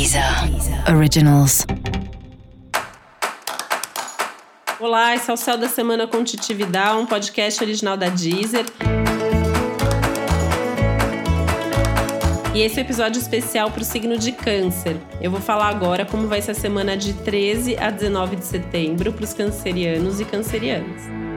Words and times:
Deezer 0.00 0.24
Originals. 0.96 1.66
Olá, 4.80 5.14
esse 5.14 5.30
é 5.30 5.34
o 5.34 5.36
Céu 5.36 5.58
da 5.58 5.68
Semana 5.68 6.06
com 6.06 6.24
Titividade, 6.24 6.96
um 6.96 7.04
podcast 7.04 7.62
original 7.62 7.98
da 7.98 8.08
Deezer. 8.08 8.64
E 12.54 12.62
esse 12.62 12.78
é 12.78 12.82
um 12.82 12.86
episódio 12.86 13.20
especial 13.20 13.70
para 13.70 13.82
o 13.82 13.84
signo 13.84 14.16
de 14.16 14.32
Câncer. 14.32 14.96
Eu 15.20 15.30
vou 15.30 15.40
falar 15.40 15.68
agora 15.68 16.06
como 16.06 16.26
vai 16.26 16.40
ser 16.40 16.52
a 16.52 16.54
semana 16.54 16.96
de 16.96 17.12
13 17.12 17.76
a 17.76 17.90
19 17.90 18.36
de 18.36 18.46
setembro 18.46 19.12
para 19.12 19.24
os 19.24 19.34
cancerianos 19.34 20.18
e 20.18 20.24
cancerianas. 20.24 21.29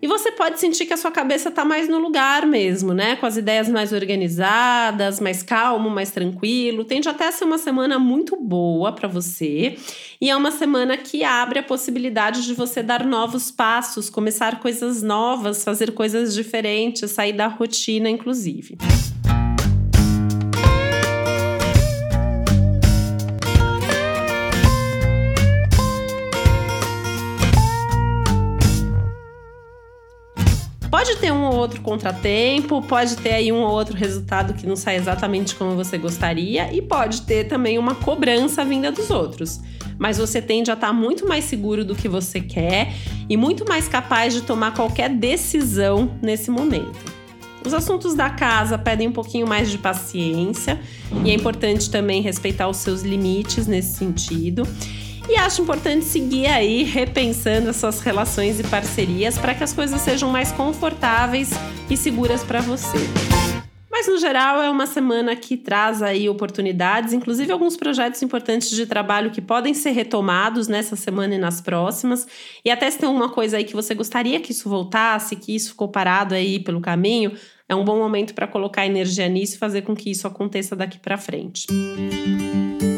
E 0.00 0.06
você 0.06 0.30
pode 0.30 0.60
sentir 0.60 0.84
que 0.84 0.92
a 0.92 0.96
sua 0.96 1.10
cabeça 1.10 1.48
está 1.48 1.64
mais 1.64 1.88
no 1.88 1.98
lugar 1.98 2.46
mesmo, 2.46 2.92
né? 2.92 3.16
Com 3.16 3.24
as 3.24 3.36
ideias 3.36 3.68
mais 3.68 3.92
organizadas, 3.92 5.20
mais 5.20 5.42
calmo, 5.42 5.88
mais 5.88 6.10
tranquilo. 6.10 6.84
Tende 6.84 7.08
até 7.08 7.28
a 7.28 7.32
ser 7.32 7.44
uma 7.44 7.56
semana 7.56 7.98
muito 7.98 8.36
boa 8.36 8.92
para 8.92 9.08
você. 9.08 9.76
E 10.20 10.28
é 10.28 10.36
uma 10.36 10.50
semana 10.50 10.98
que 10.98 11.24
abre 11.24 11.58
a 11.58 11.62
possibilidade 11.62 12.44
de 12.44 12.52
você 12.52 12.82
dar 12.82 13.06
novos 13.06 13.50
passos, 13.50 14.10
começar 14.10 14.60
coisas 14.60 15.02
novas, 15.02 15.64
fazer 15.64 15.92
coisas 15.92 16.34
diferentes, 16.34 17.10
sair 17.10 17.32
da 17.32 17.46
rotina, 17.46 18.10
inclusive. 18.10 18.76
Pode 31.06 31.20
ter 31.20 31.30
um 31.32 31.44
ou 31.44 31.54
outro 31.54 31.80
contratempo, 31.82 32.82
pode 32.82 33.16
ter 33.18 33.34
aí 33.34 33.52
um 33.52 33.60
ou 33.60 33.70
outro 33.70 33.96
resultado 33.96 34.52
que 34.54 34.66
não 34.66 34.74
sai 34.74 34.96
exatamente 34.96 35.54
como 35.54 35.76
você 35.76 35.96
gostaria 35.96 36.74
e 36.74 36.82
pode 36.82 37.22
ter 37.22 37.44
também 37.44 37.78
uma 37.78 37.94
cobrança 37.94 38.64
vinda 38.64 38.90
dos 38.90 39.08
outros. 39.08 39.60
Mas 39.96 40.18
você 40.18 40.42
tende 40.42 40.68
a 40.68 40.74
estar 40.74 40.92
muito 40.92 41.24
mais 41.24 41.44
seguro 41.44 41.84
do 41.84 41.94
que 41.94 42.08
você 42.08 42.40
quer 42.40 42.92
e 43.28 43.36
muito 43.36 43.64
mais 43.64 43.86
capaz 43.86 44.34
de 44.34 44.40
tomar 44.40 44.74
qualquer 44.74 45.08
decisão 45.08 46.10
nesse 46.20 46.50
momento. 46.50 46.98
Os 47.64 47.72
assuntos 47.72 48.12
da 48.16 48.28
casa 48.28 48.76
pedem 48.76 49.06
um 49.06 49.12
pouquinho 49.12 49.46
mais 49.46 49.70
de 49.70 49.78
paciência 49.78 50.80
e 51.24 51.30
é 51.30 51.34
importante 51.34 51.88
também 51.88 52.20
respeitar 52.20 52.66
os 52.66 52.78
seus 52.78 53.02
limites 53.02 53.68
nesse 53.68 53.94
sentido. 53.96 54.66
E 55.28 55.36
acho 55.36 55.62
importante 55.62 56.04
seguir 56.04 56.46
aí 56.46 56.84
repensando 56.84 57.70
as 57.70 57.76
suas 57.76 58.00
relações 58.00 58.60
e 58.60 58.64
parcerias 58.64 59.36
para 59.36 59.54
que 59.54 59.64
as 59.64 59.72
coisas 59.72 60.00
sejam 60.00 60.30
mais 60.30 60.52
confortáveis 60.52 61.50
e 61.90 61.96
seguras 61.96 62.44
para 62.44 62.60
você. 62.60 62.98
Mas 63.90 64.06
no 64.06 64.18
geral 64.18 64.62
é 64.62 64.70
uma 64.70 64.86
semana 64.86 65.34
que 65.34 65.56
traz 65.56 66.02
aí 66.02 66.28
oportunidades, 66.28 67.12
inclusive 67.12 67.50
alguns 67.50 67.76
projetos 67.76 68.22
importantes 68.22 68.70
de 68.70 68.86
trabalho 68.86 69.30
que 69.30 69.40
podem 69.40 69.74
ser 69.74 69.90
retomados 69.90 70.68
nessa 70.68 70.94
semana 70.94 71.34
e 71.34 71.38
nas 71.38 71.60
próximas. 71.60 72.26
E 72.64 72.70
até 72.70 72.88
se 72.90 72.98
tem 72.98 73.08
alguma 73.08 73.30
coisa 73.30 73.56
aí 73.56 73.64
que 73.64 73.74
você 73.74 73.94
gostaria 73.94 74.38
que 74.38 74.52
isso 74.52 74.68
voltasse, 74.68 75.34
que 75.34 75.56
isso 75.56 75.70
ficou 75.70 75.88
parado 75.88 76.34
aí 76.34 76.60
pelo 76.60 76.80
caminho, 76.80 77.32
é 77.68 77.74
um 77.74 77.84
bom 77.84 77.98
momento 77.98 78.32
para 78.32 78.46
colocar 78.46 78.86
energia 78.86 79.28
nisso 79.28 79.56
e 79.56 79.58
fazer 79.58 79.82
com 79.82 79.96
que 79.96 80.10
isso 80.10 80.26
aconteça 80.26 80.76
daqui 80.76 80.98
para 80.98 81.16
frente. 81.16 81.66
Música 81.72 82.95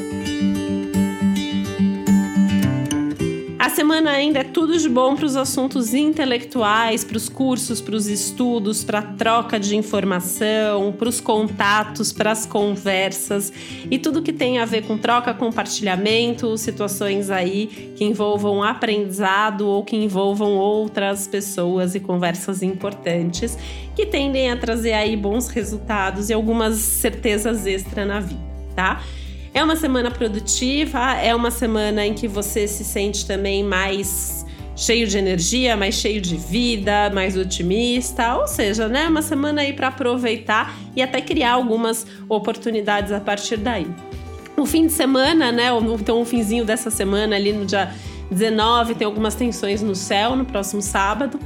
A 3.58 3.68
semana 3.68 4.12
ainda 4.12 4.38
é 4.38 4.44
tudo 4.44 4.78
de 4.78 4.88
bom 4.88 5.16
para 5.16 5.26
os 5.26 5.34
assuntos 5.34 5.92
intelectuais, 5.92 7.02
para 7.02 7.16
os 7.16 7.28
cursos, 7.28 7.80
para 7.80 7.96
os 7.96 8.06
estudos, 8.06 8.84
para 8.84 9.00
a 9.00 9.02
troca 9.02 9.58
de 9.58 9.76
informação, 9.76 10.92
para 10.92 11.08
os 11.08 11.20
contatos, 11.20 12.12
para 12.12 12.30
as 12.30 12.46
conversas 12.46 13.52
e 13.90 13.98
tudo 13.98 14.22
que 14.22 14.32
tem 14.32 14.60
a 14.60 14.64
ver 14.64 14.86
com 14.86 14.96
troca, 14.96 15.34
compartilhamento, 15.34 16.56
situações 16.56 17.30
aí 17.30 17.92
que 17.96 18.04
envolvam 18.04 18.62
aprendizado 18.62 19.66
ou 19.66 19.82
que 19.82 19.96
envolvam 19.96 20.52
outras 20.52 21.26
pessoas 21.26 21.96
e 21.96 22.00
conversas 22.00 22.62
importantes 22.62 23.58
que 23.96 24.06
tendem 24.06 24.52
a 24.52 24.56
trazer 24.56 24.92
aí 24.92 25.16
bons 25.16 25.48
resultados 25.48 26.30
e 26.30 26.32
algumas 26.32 26.76
certezas 26.76 27.66
extra 27.66 28.04
na 28.04 28.20
vida, 28.20 28.40
tá? 28.76 29.02
É 29.58 29.64
uma 29.64 29.74
semana 29.74 30.08
produtiva, 30.08 31.14
é 31.14 31.34
uma 31.34 31.50
semana 31.50 32.06
em 32.06 32.14
que 32.14 32.28
você 32.28 32.68
se 32.68 32.84
sente 32.84 33.26
também 33.26 33.64
mais 33.64 34.46
cheio 34.76 35.04
de 35.04 35.18
energia, 35.18 35.76
mais 35.76 35.96
cheio 35.96 36.20
de 36.20 36.36
vida, 36.36 37.10
mais 37.10 37.36
otimista, 37.36 38.36
ou 38.36 38.46
seja, 38.46 38.86
né, 38.86 39.08
uma 39.08 39.20
semana 39.20 39.62
aí 39.62 39.72
para 39.72 39.88
aproveitar 39.88 40.78
e 40.94 41.02
até 41.02 41.20
criar 41.20 41.54
algumas 41.54 42.06
oportunidades 42.28 43.10
a 43.10 43.18
partir 43.18 43.56
daí. 43.56 43.88
O 44.56 44.64
fim 44.64 44.86
de 44.86 44.92
semana, 44.92 45.50
né, 45.50 45.70
então 45.98 46.22
o 46.22 46.24
finzinho 46.24 46.64
dessa 46.64 46.88
semana 46.88 47.34
ali 47.34 47.52
no 47.52 47.66
dia 47.66 47.92
19 48.30 48.94
tem 48.94 49.06
algumas 49.06 49.34
tensões 49.34 49.82
no 49.82 49.96
céu 49.96 50.36
no 50.36 50.44
próximo 50.44 50.80
sábado 50.80 51.36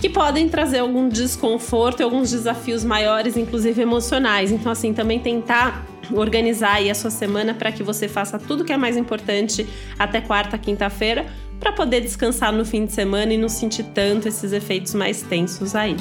que 0.00 0.08
podem 0.08 0.48
trazer 0.48 0.78
algum 0.78 1.08
desconforto 1.08 2.00
e 2.00 2.02
alguns 2.02 2.30
desafios 2.30 2.82
maiores, 2.82 3.36
inclusive 3.36 3.82
emocionais. 3.82 4.50
Então 4.50 4.72
assim, 4.72 4.94
também 4.94 5.20
tentar 5.20 5.86
organizar 6.12 6.76
aí 6.76 6.90
a 6.90 6.94
sua 6.94 7.10
semana 7.10 7.54
para 7.54 7.70
que 7.70 7.82
você 7.82 8.08
faça 8.08 8.38
tudo 8.38 8.64
que 8.64 8.72
é 8.72 8.76
mais 8.76 8.96
importante 8.96 9.66
até 9.98 10.20
quarta, 10.20 10.56
quinta-feira, 10.56 11.26
para 11.60 11.72
poder 11.72 12.00
descansar 12.00 12.50
no 12.52 12.64
fim 12.64 12.86
de 12.86 12.92
semana 12.92 13.34
e 13.34 13.38
não 13.38 13.48
sentir 13.48 13.84
tanto 13.94 14.26
esses 14.26 14.52
efeitos 14.52 14.94
mais 14.94 15.22
tensos 15.22 15.74
aí. 15.74 15.94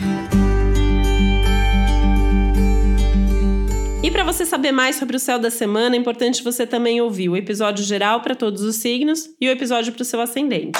E 4.01 4.09
para 4.09 4.23
você 4.23 4.45
saber 4.45 4.71
mais 4.71 4.95
sobre 4.95 5.17
o 5.17 5.19
céu 5.19 5.37
da 5.37 5.51
semana, 5.51 5.95
é 5.95 5.99
importante 5.99 6.41
você 6.41 6.65
também 6.65 7.01
ouvir 7.01 7.27
o 7.27 7.35
episódio 7.35 7.83
geral 7.83 8.21
para 8.21 8.33
todos 8.33 8.61
os 8.61 8.77
signos 8.77 9.29
e 9.41 9.49
o 9.49 9.51
episódio 9.51 9.91
para 9.91 10.01
o 10.01 10.05
seu 10.05 10.21
ascendente. 10.21 10.79